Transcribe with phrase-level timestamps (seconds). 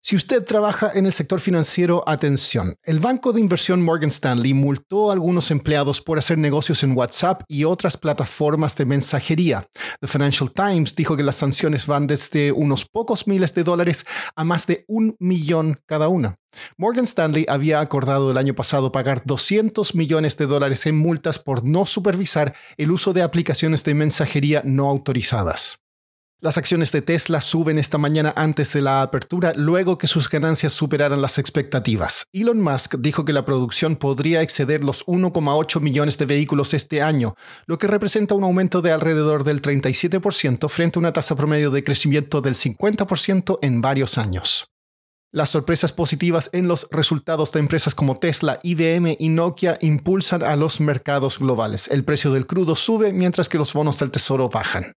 [0.00, 2.76] Si usted trabaja en el sector financiero, atención.
[2.84, 7.42] El banco de inversión Morgan Stanley multó a algunos empleados por hacer negocios en WhatsApp
[7.48, 9.66] y otras plataformas de mensajería.
[10.00, 14.06] The Financial Times dijo que las sanciones van desde unos pocos miles de dólares
[14.36, 16.38] a más de un millón cada una.
[16.76, 21.64] Morgan Stanley había acordado el año pasado pagar 200 millones de dólares en multas por
[21.64, 25.82] no supervisar el uso de aplicaciones de mensajería no autorizadas.
[26.40, 30.72] Las acciones de Tesla suben esta mañana antes de la apertura, luego que sus ganancias
[30.72, 32.26] superaran las expectativas.
[32.32, 37.34] Elon Musk dijo que la producción podría exceder los 1,8 millones de vehículos este año,
[37.66, 41.82] lo que representa un aumento de alrededor del 37% frente a una tasa promedio de
[41.82, 44.70] crecimiento del 50% en varios años.
[45.32, 50.54] Las sorpresas positivas en los resultados de empresas como Tesla, IBM y Nokia impulsan a
[50.54, 51.88] los mercados globales.
[51.88, 54.92] El precio del crudo sube mientras que los bonos del tesoro bajan.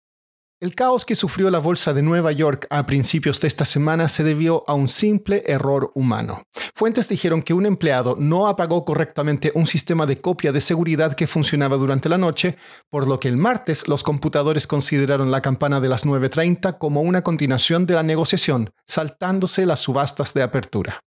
[0.62, 4.24] El caos que sufrió la Bolsa de Nueva York a principios de esta semana se
[4.24, 6.44] debió a un simple error humano.
[6.76, 11.26] Fuentes dijeron que un empleado no apagó correctamente un sistema de copia de seguridad que
[11.26, 12.58] funcionaba durante la noche,
[12.92, 17.24] por lo que el martes los computadores consideraron la campana de las 9.30 como una
[17.24, 21.02] continuación de la negociación, saltándose las subastas de apertura.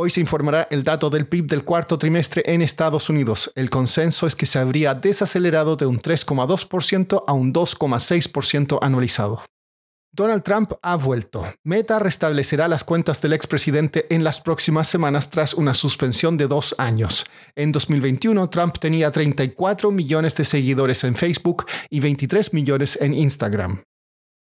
[0.00, 3.50] Hoy se informará el dato del PIB del cuarto trimestre en Estados Unidos.
[3.56, 9.42] El consenso es que se habría desacelerado de un 3,2% a un 2,6% anualizado.
[10.12, 11.44] Donald Trump ha vuelto.
[11.64, 16.76] Meta restablecerá las cuentas del expresidente en las próximas semanas tras una suspensión de dos
[16.78, 17.26] años.
[17.56, 23.82] En 2021, Trump tenía 34 millones de seguidores en Facebook y 23 millones en Instagram.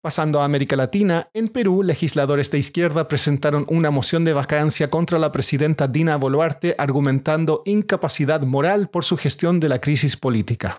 [0.05, 5.19] Pasando a América Latina, en Perú, legisladores de izquierda presentaron una moción de vacancia contra
[5.19, 10.77] la presidenta Dina Boluarte argumentando incapacidad moral por su gestión de la crisis política.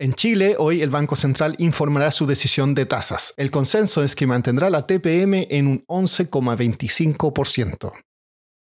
[0.00, 3.32] En Chile, hoy el Banco Central informará su decisión de tasas.
[3.36, 7.92] El consenso es que mantendrá la TPM en un 11,25%.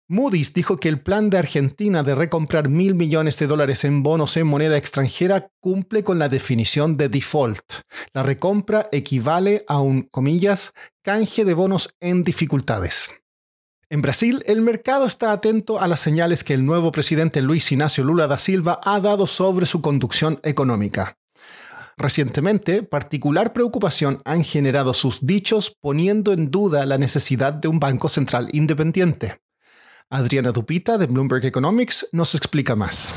[0.10, 4.38] Moody's dijo que el plan de Argentina de recomprar mil millones de dólares en bonos
[4.38, 7.74] en moneda extranjera cumple con la definición de default.
[8.14, 13.12] La recompra equivale a un, comillas, canje de bonos en dificultades.
[13.90, 18.06] En Brasil, el mercado está atento a las señales que el nuevo presidente Luis Ignacio
[18.06, 21.18] Lula da Silva ha dado sobre su conducción económica.
[21.98, 28.08] Recientemente, particular preocupación han generado sus dichos poniendo en duda la necesidad de un banco
[28.08, 29.42] central independiente.
[30.10, 33.14] Adriana Dupita de Bloomberg Economics nos explica más.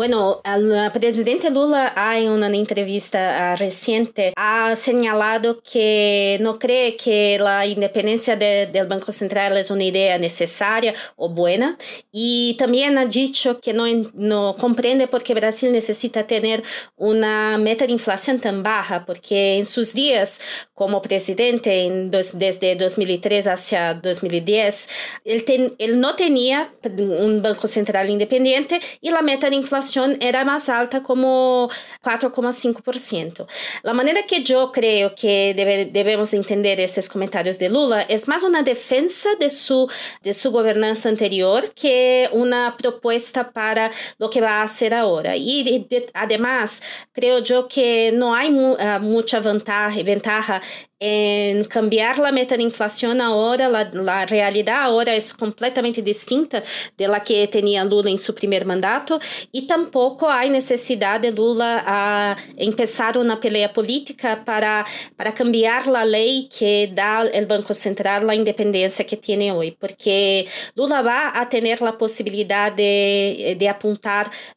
[0.00, 4.32] Bueno, el presidente Lula en una entrevista reciente.
[4.34, 10.16] Ha señalado que no cree que la independencia de, del Banco Central es una idea
[10.16, 11.76] necesaria o buena.
[12.10, 13.84] Y también ha dicho que no,
[14.14, 16.62] no comprende por qué Brasil necesita tener
[16.96, 20.40] una meta de inflación tan baja, porque en sus días
[20.72, 24.88] como presidente en dos, desde 2003 hacia 2010,
[25.26, 26.72] él, ten, él no tenía
[27.20, 29.89] un Banco Central independiente y la meta de inflación
[30.20, 31.68] era más alta como
[32.02, 33.46] 4,5%.
[33.82, 38.42] La manera que yo creo que debe, debemos entender estos comentarios de Lula es más
[38.42, 39.90] una defensa de su,
[40.22, 45.36] de su gobernanza anterior que una propuesta para lo que va a hacer ahora.
[45.36, 50.62] Y de, de, además, creo yo que no hay mu, uh, mucha ventaja, ventaja
[51.00, 56.62] en cambiar la meta de inflación ahora, la, la, realidad ahora es completamente distinta
[56.98, 59.18] de que tenía Lula en su primer mandato
[59.50, 64.84] y tampoco hay necesidad de Lula a empezar una pelea política para,
[65.16, 70.46] para cambiar la ley que da el Banco Central la independencia que tiene hoy, porque
[70.74, 71.48] Lula va a
[71.96, 73.68] posibilidad de, de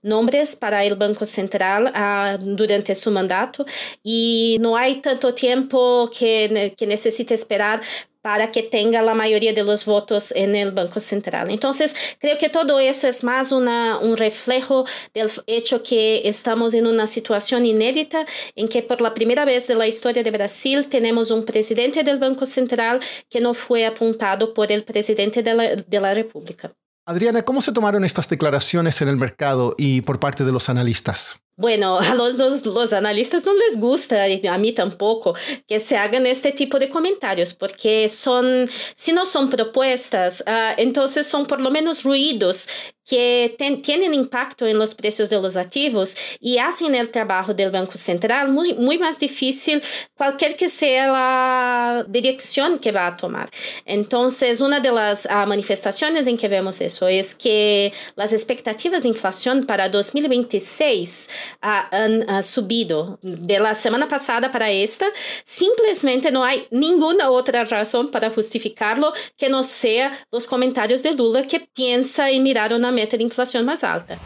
[0.01, 3.65] nombres para el Banco Central uh, durante su mandato
[4.03, 6.32] y no hay tanto tiempo que
[6.77, 7.81] que, necesita esperar
[8.21, 11.49] para que tenga la mayoría de los votos en el Banco Central.
[11.49, 16.87] Entonces, creo que todo eso es más una, un reflejo del hecho que estamos en
[16.87, 18.25] una situación inédita
[18.55, 22.17] en que por la primera vez en la historia de Brasil tenemos un presidente del
[22.17, 26.71] Banco Central que no fue apuntado por el presidente de la, de la República.
[27.05, 31.42] Adriana, ¿cómo se tomaron estas declaraciones en el mercado y por parte de los analistas?
[31.55, 35.35] Bueno, a los, los, los, analistas no les gusta, a mí tampoco,
[35.67, 41.27] que se hagan este tipo de comentarios, porque son, si no son propuestas, uh, entonces
[41.27, 42.67] son por lo menos ruidos
[43.05, 47.97] que tienen impacto en los precios de los activos y hacen el trabajo del Banco
[47.97, 49.81] Central muy, muy más difícil
[50.15, 53.49] cualquier que sea la dirección que va a tomar.
[53.85, 59.09] Entonces, una de las uh, manifestaciones en que vemos eso es que las expectativas de
[59.09, 61.29] inflación para 2026
[61.61, 65.05] uh, han subido de la semana pasada para esta.
[65.43, 71.45] Simplesmente no hay ninguna otra razón para justificarlo que no sea los comentarios de Lula
[71.47, 74.17] que piensa en mirar una meta de inflación más alta.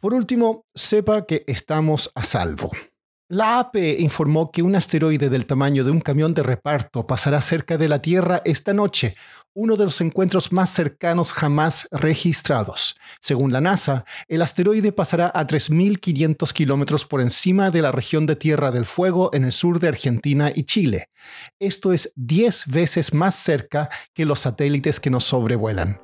[0.00, 2.70] Por último, sepa que estamos a salvo.
[3.28, 7.78] La APE informó que un asteroide del tamaño de un camión de reparto pasará cerca
[7.78, 9.16] de la Tierra esta noche,
[9.54, 12.98] uno de los encuentros más cercanos jamás registrados.
[13.20, 18.36] Según la NASA, el asteroide pasará a 3.500 kilómetros por encima de la región de
[18.36, 21.08] Tierra del Fuego en el sur de Argentina y Chile.
[21.58, 26.03] Esto es 10 veces más cerca que los satélites que nos sobrevuelan.